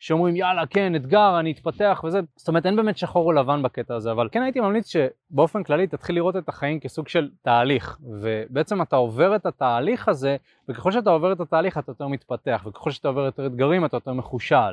שאומרים 0.00 0.36
יאללה 0.36 0.66
כן 0.66 0.96
אתגר 0.96 1.40
אני 1.40 1.52
אתפתח 1.52 2.04
וזה, 2.06 2.20
זאת 2.36 2.48
אומרת 2.48 2.66
אין 2.66 2.76
באמת 2.76 2.98
שחור 2.98 3.26
או 3.26 3.32
לבן 3.32 3.62
בקטע 3.62 3.94
הזה, 3.94 4.12
אבל 4.12 4.28
כן 4.32 4.42
הייתי 4.42 4.60
ממליץ 4.60 4.88
שבאופן 4.88 5.62
כללי 5.62 5.86
תתחיל 5.86 6.16
לראות 6.16 6.36
את 6.36 6.48
החיים 6.48 6.80
כסוג 6.80 7.08
של 7.08 7.30
תהליך, 7.42 7.98
ובעצם 8.20 8.82
אתה 8.82 8.96
עובר 8.96 9.36
את 9.36 9.46
התהליך 9.46 10.08
הזה, 10.08 10.36
וככל 10.68 10.92
שאתה 10.92 11.10
עובר 11.10 11.32
את 11.32 11.40
התהליך 11.40 11.78
אתה 11.78 11.90
יותר 11.90 12.08
מתפתח, 12.08 12.66
וככל 12.66 12.90
שאתה 12.90 13.08
עובר 13.08 13.24
יותר 13.24 13.46
אתגרים 13.46 13.84
אתה 13.84 13.96
יותר 13.96 14.12
מחושל, 14.12 14.72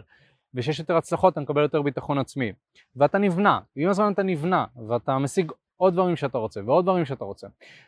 וכשיש 0.54 0.80
יותר 0.80 0.98
הצלחות 0.98 1.34
אתה 1.34 1.42
מקבל 1.42 1.62
יותר 1.62 1.82
ביטחון 1.82 2.18
עצמי, 2.18 2.52
ואתה 2.96 3.18
נבנה, 3.18 3.60
ועם 3.76 3.90
הזמן 3.90 4.12
אתה 4.12 4.24
נבנה, 4.24 4.66
ואתה 4.88 5.18
משיג 5.18 5.52
עוד 5.78 5.94
דברים 5.94 6.16
שאתה 6.16 6.38
רוצה, 6.38 6.62
ועוד 6.66 6.86
דברים 6.86 7.06
שאתה 7.06 7.26
רוצה, 7.26 7.48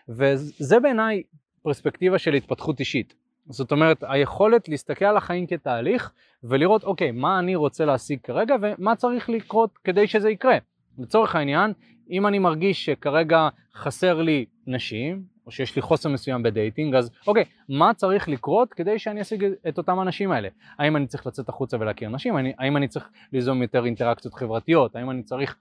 וזה 0.10 0.80
בעיניי 0.80 1.24
פרספקטיבה 1.62 2.18
של 2.18 2.34
התפתחות 2.34 2.80
אישית. 2.80 3.21
זאת 3.52 3.72
אומרת, 3.72 4.04
היכולת 4.08 4.70
להסתכל 4.70 5.06
על 5.06 5.18
החיים 5.18 5.48
כתהליך 5.48 6.12
ולראות, 6.44 6.84
אוקיי, 6.84 7.12
מה 7.12 7.40
אני 7.40 7.56
רוצה 7.56 7.86
להשיג 7.86 8.20
כרגע 8.24 8.56
ומה 8.62 8.96
צריך 8.96 9.30
לקרות 9.30 9.78
כדי 9.84 10.08
שזה 10.08 10.30
יקרה. 10.30 10.58
לצורך 11.00 11.36
העניין, 11.36 11.74
אם 12.10 12.28
אני 12.28 12.40
מרגיש 12.40 12.86
שכרגע 12.86 13.50
חסר 13.76 14.22
לי 14.22 14.46
נשים, 14.68 15.24
או 15.46 15.52
שיש 15.52 15.76
לי 15.76 15.82
חוסר 15.82 16.10
מסוים 16.10 16.44
בדייטינג, 16.44 16.96
אז 16.96 17.12
אוקיי, 17.28 17.44
מה 17.70 17.94
צריך 17.94 18.30
לקרות 18.30 18.74
כדי 18.74 19.00
שאני 19.00 19.22
אשיג 19.22 19.46
את 19.68 19.78
אותם 19.78 20.00
האנשים 20.00 20.32
האלה? 20.32 20.50
האם 20.80 20.96
אני 20.96 21.08
צריך 21.08 21.28
לצאת 21.28 21.50
החוצה 21.50 21.78
ולהכיר 21.80 22.10
נשים? 22.10 22.36
האם 22.58 22.78
אני 22.78 22.88
צריך 22.88 23.10
ליזום 23.34 23.62
יותר 23.62 23.86
אינטראקציות 23.86 24.34
חברתיות? 24.34 24.96
האם 24.96 25.10
אני 25.12 25.24
צריך, 25.24 25.58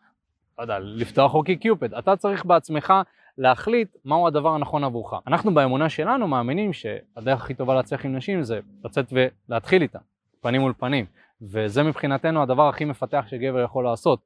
לא 0.58 0.62
יודע, 0.62 0.78
לפתוח 0.78 1.34
OkCupid? 1.34 1.94
אתה 1.94 2.16
צריך 2.16 2.44
בעצמך 2.44 2.92
להחליט 3.40 3.96
מהו 4.04 4.26
הדבר 4.26 4.54
הנכון 4.54 4.84
עבורך. 4.84 5.12
אנחנו 5.26 5.54
באמונה 5.54 5.88
שלנו 5.88 6.28
מאמינים 6.28 6.72
שהדרך 6.72 7.42
הכי 7.42 7.54
טובה 7.54 7.74
להצליח 7.74 8.04
עם 8.04 8.16
נשים 8.16 8.42
זה 8.42 8.60
לצאת 8.84 9.12
ולהתחיל 9.12 9.82
איתה, 9.82 9.98
פנים 10.40 10.60
מול 10.60 10.72
פנים. 10.78 11.06
וזה 11.42 11.82
מבחינתנו 11.82 12.42
הדבר 12.42 12.68
הכי 12.68 12.84
מפתח 12.84 13.24
שגבר 13.28 13.64
יכול 13.64 13.84
לעשות. 13.84 14.20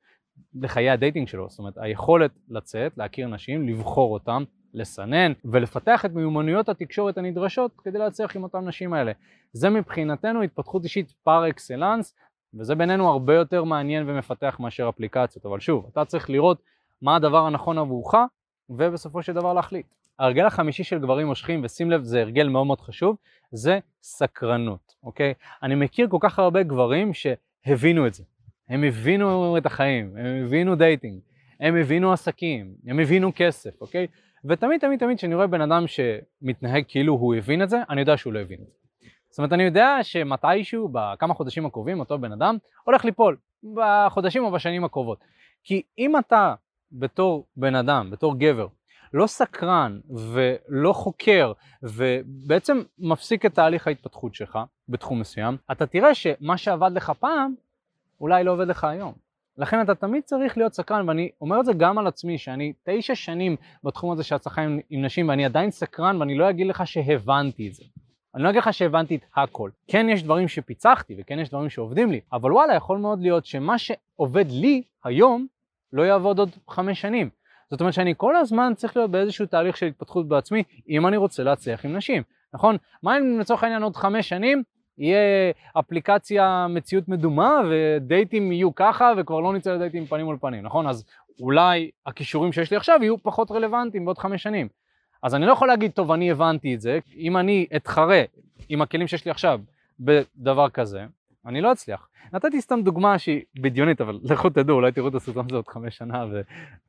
לחיי 0.55 0.91
הדייטינג 0.91 1.29
שלו, 1.29 1.51
זאת 1.51 1.59
אומרת 1.59 1.79
היכולת 1.79 2.31
לצאת, 2.49 2.99
להכיר 2.99 3.29
נשים, 3.29 3.69
לבחור 3.69 4.13
אותם, 4.13 4.45
לסנן 4.75 5.33
ולפתח 5.45 6.05
את 6.05 6.13
מיומנויות 6.13 6.69
התקשורת 6.69 7.19
הנדרשות 7.19 7.81
כדי 7.85 7.99
להצליח 7.99 8.37
עם 8.37 8.43
אותן 8.43 8.69
נשים 8.69 8.93
האלה. 8.93 9.13
זה 9.53 9.71
מבחינתנו 9.71 10.43
התפתחות 10.43 10.85
אישית 10.85 11.13
פר 11.23 11.49
אקסלנס 11.49 12.15
וזה 12.55 12.75
בינינו 12.75 13.09
הרבה 13.09 13.35
יותר 13.35 13.65
מעניין 13.65 14.11
ומפתח 14.11 14.57
מאשר 14.61 14.89
אפליקציות, 14.89 15.47
אבל 15.47 15.61
שוב, 15.61 15.87
אתה 15.93 16.05
צריך 16.05 16.31
לראות 16.31 16.63
מה 17.03 17.17
הדבר 17.17 17.47
הנכון 17.47 17.79
עבורך 17.79 18.15
ובסופו 18.71 19.23
של 19.23 19.33
דבר 19.33 19.53
להחליט. 19.53 19.87
ההרגל 20.19 20.47
החמישי 20.47 20.85
של 20.85 20.99
גברים 20.99 21.27
מושכים, 21.27 21.65
ושים 21.65 21.91
לב 21.91 22.03
זה 22.03 22.21
הרגל 22.21 22.49
מאוד 22.49 22.67
מאוד 22.67 22.81
חשוב, 22.81 23.17
זה 23.53 23.79
סקרנות, 24.03 24.95
אוקיי? 25.03 25.35
אני 25.63 25.75
מכיר 25.75 26.09
כל 26.09 26.19
כך 26.21 26.39
הרבה 26.39 26.63
גברים 26.63 27.13
שהבינו 27.15 28.07
את 28.07 28.15
זה. 28.15 28.25
הם 28.69 28.85
הבינו 28.85 29.59
את 29.59 29.67
החיים, 29.67 30.17
הם 30.17 30.45
הבינו 30.45 30.75
דייטינג, 30.75 31.21
הם 31.61 31.77
הבינו 31.77 32.13
עסקים, 32.13 32.75
הם 32.87 32.99
הבינו 32.99 33.33
כסף, 33.37 33.81
אוקיי? 33.81 34.07
ותמיד 34.45 34.81
תמיד 34.81 34.99
תמיד 34.99 35.19
כשאני 35.19 35.35
רואה 35.35 35.47
בן 35.47 35.61
אדם 35.61 35.85
שמתנהג 35.87 36.85
כאילו 36.89 37.13
הוא 37.13 37.35
הבין 37.35 37.63
את 37.63 37.71
זה, 37.71 37.83
אני 37.91 38.01
יודע 38.01 38.17
שהוא 38.17 38.33
לא 38.33 38.39
הבין 38.39 38.59
את 38.63 38.67
זה. 38.67 38.73
זאת 39.31 39.39
אומרת, 39.39 39.53
אני 39.53 39.63
יודע 39.63 39.99
שמתישהו, 40.03 40.89
בכמה 40.93 41.35
חודשים 41.35 41.67
הקרובים, 41.67 42.01
אותו 42.01 42.19
בן 42.19 42.33
אדם 42.33 42.57
הולך 42.85 43.05
ליפול, 43.05 43.37
בחודשים 43.75 44.45
או 44.45 44.51
בשנים 44.51 44.85
הקרובות. 44.85 45.19
כי 45.65 45.83
אם 45.99 46.19
אתה, 46.19 46.55
בתור 46.95 47.47
בן 47.57 47.75
אדם, 47.75 48.11
בתור 48.11 48.39
גבר, 48.39 48.67
לא 49.13 49.27
סקרן 49.27 50.01
ולא 50.11 50.93
חוקר 50.93 51.53
ובעצם 51.83 52.83
מפסיק 52.99 53.47
את 53.47 53.55
תהליך 53.55 53.87
ההתפתחות 53.87 54.35
שלך 54.35 54.59
בתחום 54.89 55.21
מסוים, 55.21 55.57
אתה 55.73 55.87
תראה 55.87 56.15
שמה 56.15 56.57
שעבד 56.57 56.91
לך 56.95 57.13
פעם 57.21 57.55
אולי 58.21 58.45
לא 58.45 58.51
עובד 58.51 58.69
לך 58.69 58.85
היום. 58.85 59.13
לכן 59.59 59.81
אתה 59.81 59.95
תמיד 59.95 60.23
צריך 60.23 60.57
להיות 60.57 60.75
סקרן, 60.75 61.09
ואני 61.09 61.31
אומר 61.41 61.61
את 61.61 61.65
זה 61.65 61.73
גם 61.73 61.99
על 61.99 62.07
עצמי, 62.07 62.39
שאני 62.39 62.73
תשע 62.85 63.15
שנים 63.15 63.57
בתחום 63.85 64.13
הזה 64.13 64.23
של 64.23 64.35
הצלחה 64.35 64.63
עם, 64.63 64.81
עם 64.91 65.05
נשים, 65.05 65.29
ואני 65.29 65.45
עדיין 65.45 65.71
סקרן, 65.71 66.17
ואני 66.21 66.35
לא 66.35 66.51
אגיד 66.51 66.67
לך 66.67 66.87
שהבנתי 66.87 67.69
את 67.69 67.75
זה. 67.75 67.85
אני 68.35 68.43
לא 68.43 68.51
אגיד 68.51 68.59
לך 68.59 68.73
שהבנתי 68.73 69.17
את 69.17 69.25
הכל. 69.37 69.71
כן 69.89 70.07
יש 70.09 70.23
דברים 70.23 70.49
שפיצחתי, 70.49 71.15
וכן 71.19 71.39
יש 71.39 71.49
דברים 71.49 71.71
שעובדים 71.71 72.11
לי, 72.11 72.21
אבל 72.33 72.53
וואלה, 72.53 72.75
יכול 72.75 72.99
מאוד 72.99 73.21
להיות 73.21 73.47
שמה 73.47 73.79
שעובד 73.79 74.51
לי 74.51 74.83
היום, 75.05 75.47
לא 75.95 76.03
יעבוד 76.03 76.39
עוד 76.39 76.51
חמש 76.71 77.01
שנים. 77.01 77.31
זאת 77.71 77.81
אומרת 77.81 77.95
שאני 77.95 78.15
כל 78.17 78.37
הזמן 78.37 78.73
צריך 78.77 78.97
להיות 78.97 79.11
באיזשהו 79.11 79.47
תהליך 79.47 79.77
של 79.77 79.87
התפתחות 79.87 80.29
בעצמי, 80.29 80.63
אם 80.89 81.07
אני 81.07 81.17
רוצה 81.17 81.43
להצליח 81.43 81.85
עם 81.85 81.97
נשים, 81.97 82.23
נכון? 82.55 82.77
מה 83.03 83.19
אם 83.19 83.41
לצורך 83.41 83.63
העניין 83.63 83.83
עוד 83.83 83.97
חמש 83.97 84.29
שנים 84.29 84.63
יהיה 84.99 85.53
אפליקציה 85.79 86.67
מציאות 86.71 87.09
מדומה 87.09 87.61
ודייטים 87.71 88.53
יהיו 88.53 88.75
ככה 88.75 89.13
וכבר 89.17 89.41
לא 89.41 89.53
נצא 89.53 89.75
לדייטים 89.75 90.07
פנים 90.07 90.27
מול 90.27 90.37
פנים, 90.41 90.63
נכון? 90.63 90.87
אז 90.87 91.05
אולי 91.41 91.91
הכישורים 92.07 92.53
שיש 92.53 92.71
לי 92.71 92.77
עכשיו 92.77 92.99
יהיו 93.03 93.19
פחות 93.19 93.51
רלוונטיים 93.51 94.05
בעוד 94.05 94.19
חמש 94.19 94.43
שנים. 94.43 94.69
אז 95.23 95.35
אני 95.35 95.47
לא 95.47 95.53
יכול 95.53 95.69
להגיד, 95.69 95.91
טוב, 95.91 96.13
אני 96.13 96.31
הבנתי 96.31 96.75
את 96.75 96.81
זה, 96.81 96.99
אם 97.17 97.37
אני 97.37 97.67
אתחרה 97.77 98.23
עם 98.69 98.83
הכלים 98.83 99.07
שיש 99.07 99.25
לי 99.25 99.31
עכשיו 99.31 99.61
בדבר 100.01 100.69
כזה, 100.69 101.05
אני 101.47 101.61
לא 101.61 101.73
אצליח. 101.73 102.09
נתתי 102.33 102.61
סתם 102.61 102.83
דוגמה 102.83 103.19
שהיא 103.19 103.43
בדיונית, 103.61 104.01
אבל 104.01 104.21
לכו 104.31 104.51
תדעו, 104.51 104.77
אולי 104.77 104.93
תראו 104.93 105.09
את 105.09 105.15
הסרטון 105.15 105.47
הזה 105.47 105.57
עוד 105.57 105.69
חמש 105.69 105.97
שנה 105.97 106.25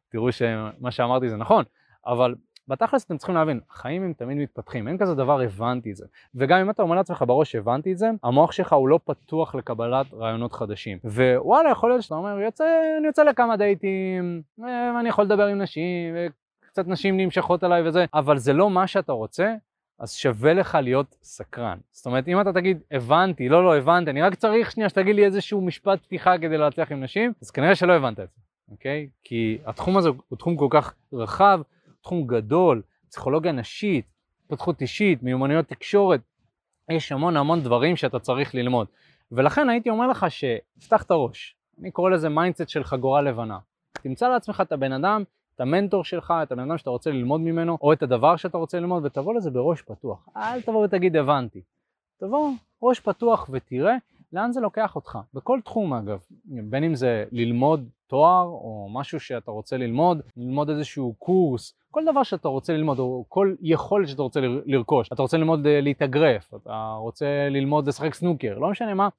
ותראו 0.09 0.31
שמה 0.31 0.91
שאמרתי 0.91 1.29
זה 1.29 1.37
נכון, 1.37 1.63
אבל 2.05 2.35
בתכלס 2.67 3.05
אתם 3.05 3.17
צריכים 3.17 3.35
להבין, 3.35 3.59
החיים 3.69 4.03
הם 4.03 4.13
תמיד 4.13 4.37
מתפתחים, 4.37 4.87
אין 4.87 4.97
כזה 4.97 5.15
דבר 5.15 5.41
הבנתי 5.41 5.91
את 5.91 5.95
זה. 5.95 6.05
וגם 6.35 6.59
אם 6.59 6.69
אתה 6.69 6.83
אומר 6.83 6.95
לעצמך 6.95 7.23
בראש 7.27 7.55
הבנתי 7.55 7.91
את 7.91 7.97
זה, 7.97 8.09
המוח 8.23 8.51
שלך 8.51 8.73
הוא 8.73 8.87
לא 8.87 8.99
פתוח 9.05 9.55
לקבלת 9.55 10.13
רעיונות 10.13 10.53
חדשים. 10.53 10.97
ווואלה, 11.03 11.69
יכול 11.69 11.89
להיות 11.89 12.03
שאתה 12.03 12.15
אומר, 12.15 12.39
יוצא, 12.39 12.63
אני 12.99 13.07
יוצא 13.07 13.23
לכמה 13.23 13.57
דייטים, 13.57 14.41
אה, 14.63 14.99
אני 14.99 15.09
יכול 15.09 15.23
לדבר 15.23 15.45
עם 15.45 15.61
נשים, 15.61 16.15
וקצת 16.65 16.87
נשים 16.87 17.17
נמשכות 17.17 17.63
אליי 17.63 17.87
וזה, 17.87 18.05
אבל 18.13 18.37
זה 18.37 18.53
לא 18.53 18.69
מה 18.69 18.87
שאתה 18.87 19.11
רוצה, 19.11 19.53
אז 19.99 20.13
שווה 20.13 20.53
לך 20.53 20.77
להיות 20.81 21.15
סקרן. 21.21 21.77
זאת 21.91 22.05
אומרת, 22.05 22.27
אם 22.27 22.41
אתה 22.41 22.53
תגיד, 22.53 22.79
הבנתי, 22.91 23.49
לא, 23.49 23.63
לא, 23.63 23.77
הבנתי, 23.77 24.11
אני 24.11 24.21
רק 24.21 24.35
צריך 24.35 24.71
שנייה 24.71 24.89
שתגיד 24.89 25.15
לי 25.15 25.25
איזשהו 25.25 25.61
משפט 25.61 26.03
פתיחה 26.03 26.37
כדי 26.37 26.57
להצליח 26.57 26.91
עם 26.91 27.03
נשים, 27.03 27.33
אז 27.41 27.51
כנראה 27.51 27.75
שלא 27.75 27.93
הבנת 27.93 28.19
את 28.19 28.29
זה, 28.35 28.41
אוקיי? 28.71 29.09
כי 29.23 29.57
התחום 29.65 29.97
הזה 29.97 30.09
הוא 30.27 30.37
תחום 30.37 30.57
כל 30.57 30.67
כך 30.69 30.93
רחב, 31.13 31.61
תחום 32.01 32.27
גדול, 32.27 32.81
פסיכולוגיה 33.09 33.51
נשית, 33.51 34.05
התפתחות 34.43 34.81
אישית, 34.81 35.23
מיומנויות 35.23 35.67
תקשורת, 35.67 36.21
יש 36.91 37.11
המון 37.11 37.37
המון 37.37 37.61
דברים 37.61 37.95
שאתה 37.95 38.19
צריך 38.19 38.55
ללמוד. 38.55 38.87
ולכן 39.31 39.69
הייתי 39.69 39.89
אומר 39.89 40.07
לך 40.07 40.25
תפתח 40.29 41.03
את 41.03 41.11
הראש, 41.11 41.55
אני 41.79 41.91
קורא 41.91 42.09
לזה 42.09 42.29
mindset 42.29 42.69
של 42.69 42.83
חגורה 42.83 43.21
לבנה. 43.21 43.57
תמצא 44.03 44.27
לעצמך 44.27 44.61
את 44.61 44.71
הבן 44.71 44.91
אדם, 44.91 45.23
את 45.55 45.61
המנטור 45.61 46.03
שלך, 46.03 46.33
את 46.43 46.51
הבן 46.51 46.69
אדם 46.69 46.77
שאתה 46.77 46.89
רוצה 46.89 47.11
ללמוד 47.11 47.41
ממנו, 47.41 47.77
או 47.81 47.93
את 47.93 48.03
הדבר 48.03 48.35
שאתה 48.35 48.57
רוצה 48.57 48.79
ללמוד, 48.79 49.05
ותבוא 49.05 49.33
לזה 49.33 49.51
בראש 49.51 49.81
פתוח. 49.81 50.29
אל 50.37 50.61
תבוא 50.61 50.85
ותגיד 50.85 51.15
הבנתי. 51.15 51.61
תבוא 52.19 52.51
ראש 52.81 52.99
פתוח 52.99 53.49
ותראה 53.51 53.95
לאן 54.33 54.51
זה 54.51 54.61
לוקח 54.61 54.95
אותך, 54.95 55.19
בכל 55.33 55.59
תחום 55.63 55.93
אגב, 55.93 56.19
בין 56.45 56.83
אם 56.83 56.95
זה 56.95 57.25
ללמוד 57.31 57.89
תואר 58.07 58.43
או 58.43 58.89
משהו 58.93 59.19
שאתה 59.19 59.51
רוצה 59.51 59.77
ללמוד, 59.77 60.21
ללמוד 60.37 60.69
איזשהו 60.69 61.13
קורס, 61.19 61.73
כל 61.91 62.05
דבר 62.05 62.23
שאתה 62.23 62.47
רוצה 62.47 62.73
ללמוד 62.73 62.99
או 62.99 63.25
כל 63.27 63.55
יכולת 63.61 64.07
שאתה 64.07 64.21
רוצה 64.21 64.39
לרכוש, 64.65 65.09
אתה 65.13 65.21
רוצה 65.21 65.37
ללמוד 65.37 65.67
אה, 65.67 65.81
להתאגרף, 65.81 66.53
אתה 66.53 66.95
רוצה 66.99 67.49
ללמוד 67.49 67.87
לשחק 67.87 68.13
סנוקר, 68.13 68.57
לא 68.59 68.69
משנה 68.69 68.93
מה, 68.93 69.09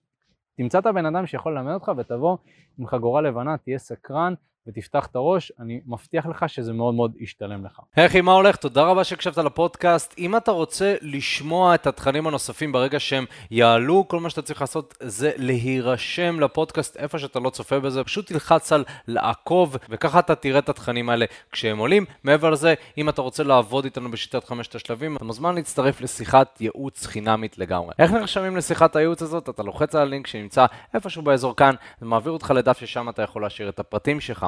תמצא 0.56 0.78
את 0.78 0.86
הבן 0.86 1.06
אדם 1.06 1.26
שיכול 1.26 1.58
ללמד 1.58 1.74
אותך 1.74 1.92
ותבוא 1.96 2.36
עם 2.78 2.86
חגורה 2.86 3.20
לבנה, 3.20 3.56
תהיה 3.56 3.78
סקרן 3.78 4.34
ותפתח 4.66 5.06
את 5.06 5.16
הראש, 5.16 5.52
אני 5.60 5.80
מבטיח 5.86 6.26
לך 6.26 6.48
שזה 6.48 6.72
מאוד 6.72 6.94
מאוד 6.94 7.12
ישתלם 7.18 7.64
לך. 7.64 7.80
היי 7.96 8.06
אחי, 8.06 8.20
מה 8.20 8.32
הולך? 8.32 8.56
תודה 8.56 8.82
רבה 8.82 9.04
שהקשבת 9.04 9.38
לפודקאסט. 9.38 10.14
אם 10.18 10.36
אתה 10.36 10.50
רוצה 10.50 10.94
לשמוע 11.02 11.74
את 11.74 11.86
התכנים 11.86 12.26
הנוספים 12.26 12.72
ברגע 12.72 13.00
שהם 13.00 13.24
יעלו, 13.50 14.08
כל 14.08 14.20
מה 14.20 14.30
שאתה 14.30 14.42
צריך 14.42 14.60
לעשות 14.60 14.94
זה 15.00 15.30
להירשם 15.36 16.40
לפודקאסט 16.40 16.96
איפה 16.96 17.18
שאתה 17.18 17.40
לא 17.40 17.50
צופה 17.50 17.80
בזה, 17.80 18.04
פשוט 18.04 18.26
תלחץ 18.26 18.72
על 18.72 18.84
לעקוב, 19.08 19.76
וככה 19.88 20.18
אתה 20.18 20.34
תראה 20.34 20.58
את 20.58 20.68
התכנים 20.68 21.10
האלה 21.10 21.26
כשהם 21.52 21.78
עולים. 21.78 22.04
מעבר 22.24 22.50
לזה, 22.50 22.74
אם 22.98 23.08
אתה 23.08 23.22
רוצה 23.22 23.42
לעבוד 23.42 23.84
איתנו 23.84 24.10
בשיטת 24.10 24.44
חמשת 24.44 24.74
השלבים, 24.74 25.16
אתה 25.16 25.24
מוזמן 25.24 25.54
להצטרף 25.54 26.00
לשיחת 26.00 26.60
ייעוץ 26.60 27.06
חינמית 27.06 27.58
לגמרי. 27.58 27.94
איך 27.98 28.10
נרשמים 28.10 28.56
לשיחת 28.56 28.96
הייעוץ 28.96 29.22
הזאת? 29.22 29.48
אתה 29.48 29.62
לוחץ 29.62 29.94
על 29.94 30.02
הלינק 30.02 30.26
שנמצא 30.26 30.66
איפשהו 30.94 31.22
באזור 31.22 31.56
כאן, 31.56 31.74
זה 32.00 32.06
אותך 32.30 32.52
לדף 32.56 32.78
ששם 32.78 33.08
אתה 33.08 33.22
יכול 33.22 33.42
להשאיר 33.42 33.68
את 33.68 33.78
הפרטים 33.78 34.20
שלך, 34.20 34.46